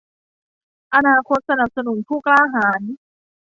[0.93, 2.81] อนาคตสนับสนุนผู้กล้าหาญ